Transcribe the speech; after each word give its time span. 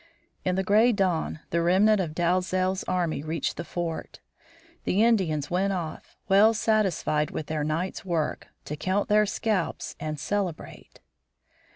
In 0.43 0.55
the 0.55 0.63
gray 0.63 0.91
dawn 0.91 1.41
the 1.51 1.61
remnant 1.61 2.01
of 2.01 2.15
Dalzel's 2.15 2.83
army 2.85 3.21
reached 3.21 3.55
the 3.55 3.63
fort. 3.63 4.19
The 4.83 5.03
Indians 5.03 5.51
went 5.51 5.73
off, 5.73 6.17
well 6.27 6.55
satisfied 6.55 7.29
with 7.29 7.45
their 7.45 7.63
night's 7.63 8.03
work, 8.03 8.47
to 8.65 8.75
count 8.75 9.09
their 9.09 9.27
scalps 9.27 9.95
and 9.99 10.19
celebrate. 10.19 11.01